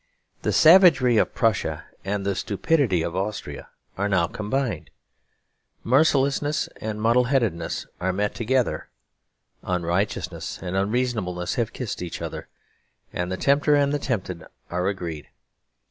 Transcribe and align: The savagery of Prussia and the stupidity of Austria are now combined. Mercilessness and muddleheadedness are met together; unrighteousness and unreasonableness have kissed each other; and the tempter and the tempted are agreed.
The 0.41 0.51
savagery 0.51 1.17
of 1.17 1.35
Prussia 1.35 1.83
and 2.03 2.25
the 2.25 2.33
stupidity 2.33 3.03
of 3.03 3.15
Austria 3.15 3.69
are 3.99 4.09
now 4.09 4.25
combined. 4.25 4.89
Mercilessness 5.83 6.67
and 6.77 6.99
muddleheadedness 6.99 7.85
are 7.99 8.11
met 8.11 8.33
together; 8.33 8.89
unrighteousness 9.61 10.57
and 10.63 10.75
unreasonableness 10.75 11.53
have 11.53 11.71
kissed 11.71 12.01
each 12.01 12.19
other; 12.19 12.47
and 13.13 13.31
the 13.31 13.37
tempter 13.37 13.75
and 13.75 13.93
the 13.93 13.99
tempted 13.99 14.43
are 14.71 14.87
agreed. 14.87 15.27